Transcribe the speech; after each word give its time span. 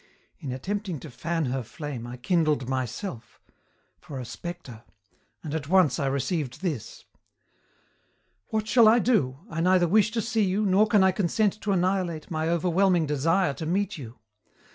In 0.39 0.51
attempting 0.51 0.99
to 1.01 1.11
fan 1.11 1.45
her 1.45 1.61
flame 1.61 2.07
I 2.07 2.17
kindled 2.17 2.67
myself 2.67 3.39
for 3.99 4.19
a 4.19 4.25
spectre 4.25 4.83
and 5.43 5.53
at 5.53 5.67
once 5.69 5.99
I 5.99 6.07
received 6.07 6.63
this: 6.63 7.05
"'What 8.47 8.67
shall 8.67 8.87
I 8.87 8.97
do? 8.97 9.41
I 9.47 9.61
neither 9.61 9.87
wish 9.87 10.09
to 10.13 10.21
see 10.23 10.43
you, 10.43 10.65
nor 10.65 10.87
can 10.87 11.03
I 11.03 11.11
consent 11.11 11.61
to 11.61 11.71
annihilate 11.71 12.31
my 12.31 12.49
overwhelming 12.49 13.05
desire 13.05 13.53
to 13.53 13.67
meet 13.67 13.99
you. 13.99 14.17